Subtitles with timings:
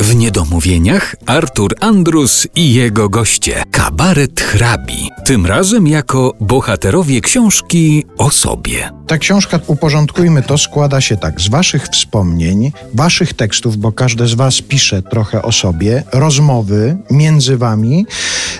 [0.00, 3.62] W Niedomówieniach Artur Andrus i jego goście.
[3.70, 5.10] Kabaret hrabi.
[5.24, 8.90] Tym razem jako bohaterowie książki o sobie.
[9.06, 14.34] Ta książka, uporządkujmy to, składa się tak z waszych wspomnień, waszych tekstów, bo każdy z
[14.34, 18.06] was pisze trochę o sobie, rozmowy między wami,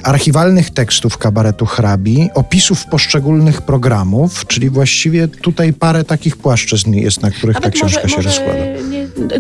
[0.03, 7.31] archiwalnych tekstów kabaretu hrabi, opisów poszczególnych programów, czyli właściwie tutaj parę takich płaszczyzn jest, na
[7.31, 8.65] których ta Nawet książka może, się może rozkłada.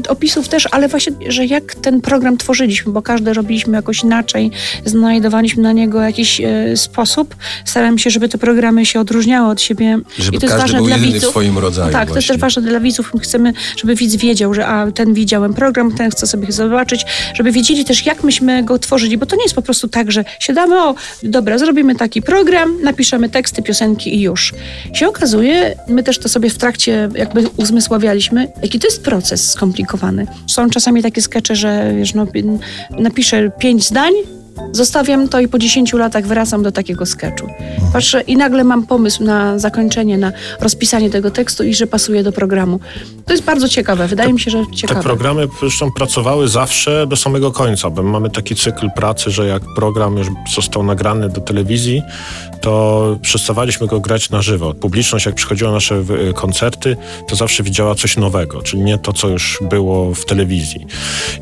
[0.09, 4.51] Opisów też, ale właśnie, że jak ten program tworzyliśmy, bo każdy robiliśmy jakoś inaczej,
[4.85, 7.37] znajdowaliśmy na niego jakiś e, sposób.
[7.65, 9.99] Starałem się, żeby te programy się odróżniały od siebie.
[10.19, 11.31] Żeby I to jest ważne dla widzów.
[11.31, 12.29] swoim rodzaju tak, to jest właśnie.
[12.29, 13.15] też ważne dla widzów.
[13.15, 17.53] My chcemy, żeby widz wiedział, że a, ten widziałem program, ten chce sobie zobaczyć, żeby
[17.53, 20.83] wiedzieli też, jak myśmy go tworzyli, bo to nie jest po prostu tak, że siadamy,
[20.83, 24.55] o, dobra, zrobimy taki program, napiszemy teksty, piosenki i już.
[24.93, 30.27] Się okazuje, my też to sobie w trakcie jakby uzmysławialiśmy, jaki to jest proces skomplikowany.
[30.47, 32.27] Są czasami takie skecze, że wiesz, no,
[32.99, 34.13] napiszę pięć zdań,
[34.73, 37.47] Zostawiam to i po 10 latach wracam do takiego sketchu.
[37.93, 42.33] Patrzę i nagle mam pomysł na zakończenie, na rozpisanie tego tekstu i że pasuje do
[42.33, 42.81] programu.
[43.27, 44.09] To jest bardzo ciekawe.
[44.09, 45.03] Wydaje mi się, że Te ciekawe.
[45.03, 50.17] programy zresztą pracowały zawsze do samego końca, bo mamy taki cykl pracy, że jak program
[50.17, 52.03] już został nagrany do telewizji,
[52.61, 54.75] to przestawaliśmy go grać na żywo.
[54.75, 56.97] Publiczność, jak przychodziła na nasze y, koncerty,
[57.29, 60.87] to zawsze widziała coś nowego, czyli nie to, co już było w telewizji.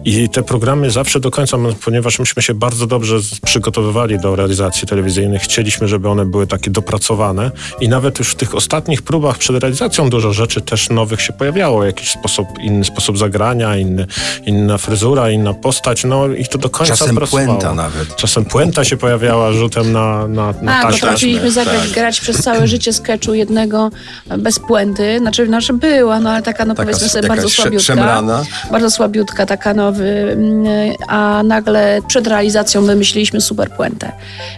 [0.05, 4.89] I te programy zawsze do końca, ponieważ myśmy się bardzo dobrze z- przygotowywali do realizacji
[4.89, 9.63] telewizyjnych, chcieliśmy, żeby one były takie dopracowane i nawet już w tych ostatnich próbach przed
[9.63, 11.85] realizacją dużo rzeczy też nowych się pojawiało.
[11.85, 14.07] Jakiś sposób, inny sposób zagrania, inny,
[14.47, 17.47] inna fryzura, inna postać, no i to do końca Czasem pracowało.
[17.47, 18.17] puenta nawet.
[18.17, 21.01] Czasem puenta się pojawiała rzutem na, na, na A, taśmę.
[21.01, 21.91] potrafiliśmy zagrać, tak.
[21.91, 23.91] grać przez całe życie sketchu jednego
[24.39, 25.19] bez puenty.
[25.19, 27.87] Znaczy, znaczy była, no ale taka, no Taka powiedzmy sobie, bardzo słabiutka.
[27.87, 28.43] szemrana.
[28.71, 30.05] Bardzo słabiutka, taka nowy.
[30.33, 30.67] mm,
[31.09, 34.13] A nagle przed realizacją wymyśliliśmy super puentę.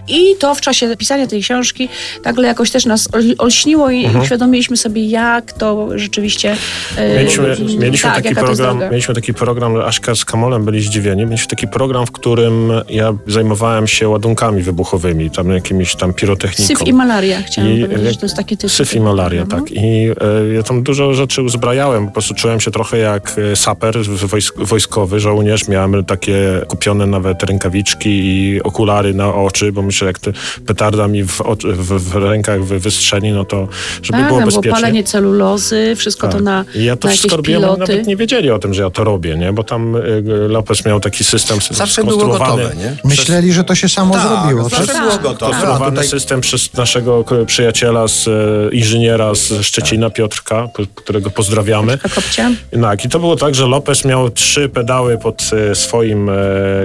[0.09, 1.89] I to w czasie pisania tej książki
[2.25, 4.25] nagle jakoś też nas ol- olśniło i Mhm.
[4.25, 6.57] uświadomiliśmy sobie, jak to rzeczywiście...
[6.97, 11.25] e, Mieliśmy, mieliśmy, tak, taki program, mieliśmy taki program, Aśka z Kamolem byli zdziwieni.
[11.27, 16.69] Mieliśmy taki program, w którym ja zajmowałem się ładunkami wybuchowymi, tam jakimiś tam pirotechniką.
[16.79, 18.69] Syf i malaria, chciałam I, powiedzieć, e, że to jest taki tytuł.
[18.71, 19.63] Syf i malaria, Mhm.
[19.63, 19.73] tak.
[19.73, 22.07] I e, ja tam dużo rzeczy uzbrajałem.
[22.07, 25.69] Po prostu czułem się trochę jak saper wojsk, wojskowy, żołnierz.
[25.69, 30.33] Miałem takie kupione nawet rękawiczki i okulary na oczy, bo myślę, jak te
[30.67, 33.69] petarda mi w, oczy, w, w rękach wy, wystrzeli, no to
[34.03, 34.71] żeby Tak, było tam było bezpiecznie.
[34.81, 36.43] palenie celulozy, wszystko to Tak.
[36.43, 39.05] na, I ja to na wszystko robiłem, nawet nie wiedzieli o tym, że ja to
[39.05, 39.53] robię, nie?
[39.53, 42.63] Bo tam y, Lopez miał taki system Zawsze było skonstruowany.
[42.63, 42.97] gotowe, nie?
[43.05, 44.69] Myśleli, że to się samo Tak, zrobiło.
[44.69, 45.03] zawsze tak?
[45.03, 45.47] było gotowe.
[45.47, 48.31] A Konstruowany tutaj system przez naszego przyjaciela, z, e,
[48.75, 51.99] inżyniera z Szczecina, Piotrka, którego pozdrawiamy.
[52.15, 52.51] Kopcia.
[52.83, 56.35] Tak, i to było tak, że Lopez miał trzy pedały pod e, swoim e,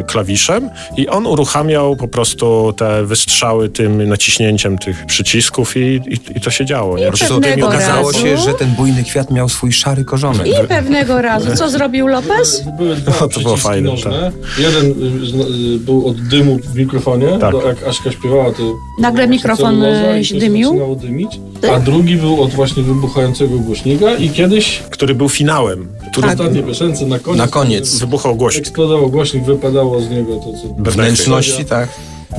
[0.07, 6.41] klawiszem i on uruchamiał po prostu te wystrzały tym naciśnięciem tych przycisków i, i, i
[6.41, 6.97] to się działo.
[6.97, 7.11] Nie?
[7.11, 10.47] pewnego Tymi okazało razu- się, że ten bujny kwiat miał swój szary korzonek.
[10.47, 12.63] I pewnego razu, co zrobił Lopez?
[12.77, 14.31] Były dwa to było fajne, nożne.
[14.59, 15.43] Jeden y, zna-
[15.75, 17.27] y, był od dymu w mikrofonie.
[17.41, 17.55] Tak.
[17.65, 20.95] Jak Aśka śpiewała, to Nagle mikrofon, y, i to dymił.
[21.01, 21.39] dymić.
[21.75, 25.87] A drugi był od właśnie wybuchającego głośnika i kiedyś Który był finałem.
[26.11, 27.99] Który ostatniej piosence na koniec, Na koniec.
[27.99, 28.67] wybuchał głośnik.
[28.67, 30.67] eksplodował głośnik, wypadało z niego to, co
[31.15, 31.89] Wnętrzności, tak.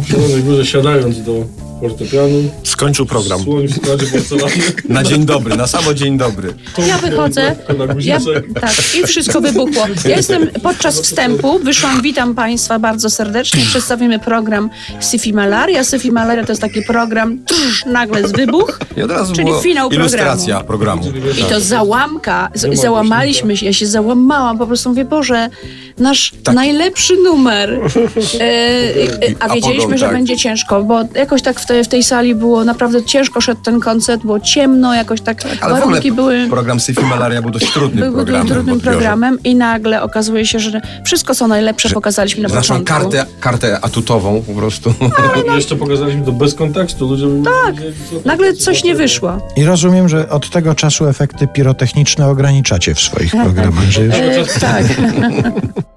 [0.04, 1.44] Zielonej Górze siadając do
[1.81, 2.50] fortepianu.
[2.62, 3.42] Skończył program.
[3.42, 4.53] Słoń w składzie porcelany.
[4.88, 6.54] Na dzień dobry, na samo dzień dobry.
[6.88, 7.56] Ja wychodzę.
[7.98, 8.19] Ja,
[8.60, 9.87] tak, i wszystko wybuchło.
[10.04, 13.62] Ja jestem podczas wstępu, wyszłam, witam Państwa bardzo serdecznie.
[13.62, 14.70] Przedstawimy program
[15.00, 15.84] Syfi Malaria.
[15.84, 18.78] Syfi Malaria to jest taki program, trz, nagle z wybuch.
[18.97, 21.03] I od razu Czyli finał ilustracja programu.
[21.41, 25.48] I to załamka, z, załamaliśmy się, ja się załamałam, po prostu mówię, Boże,
[25.98, 27.81] nasz najlepszy numer.
[28.41, 30.14] E, e, a A wiedzieliśmy, że tak.
[30.14, 33.81] będzie ciężko, bo jakoś tak w, te, w tej sali było naprawdę ciężko szedł ten
[33.81, 36.47] koncert, było ciemno, jakoś tak Ale w ogóle warunki były...
[36.50, 38.47] program Syfy Malaria był dość trudnym Był programem.
[38.47, 42.94] w trudnym programem i nagle okazuje się, że wszystko co najlepsze pokazaliśmy na naszą początku.
[43.12, 44.94] kartę, kartę atutową po prostu.
[45.52, 47.06] I jeszcze pokazaliśmy to bez kontekstu.
[47.08, 47.75] Ludzie tak.
[48.25, 49.38] Nagle coś nie wyszło.
[49.56, 54.44] I rozumiem, że od tego czasu efekty pirotechniczne ograniczacie w swoich programach, że już E,
[54.61, 54.85] tak.